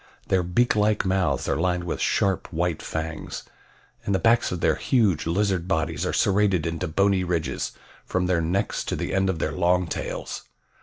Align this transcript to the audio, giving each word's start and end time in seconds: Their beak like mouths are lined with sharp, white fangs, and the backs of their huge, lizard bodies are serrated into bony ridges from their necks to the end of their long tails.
Their 0.29 0.41
beak 0.41 0.75
like 0.75 1.05
mouths 1.05 1.47
are 1.47 1.55
lined 1.59 1.83
with 1.83 2.01
sharp, 2.01 2.51
white 2.51 2.81
fangs, 2.81 3.43
and 4.03 4.15
the 4.15 4.17
backs 4.17 4.51
of 4.51 4.59
their 4.59 4.73
huge, 4.73 5.27
lizard 5.27 5.67
bodies 5.67 6.07
are 6.07 6.11
serrated 6.11 6.65
into 6.65 6.87
bony 6.87 7.23
ridges 7.23 7.73
from 8.03 8.25
their 8.25 8.41
necks 8.41 8.83
to 8.85 8.95
the 8.95 9.13
end 9.13 9.29
of 9.29 9.37
their 9.37 9.51
long 9.51 9.85
tails. 9.85 10.41